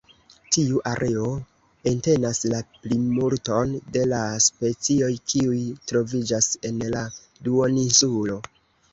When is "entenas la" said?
1.89-2.61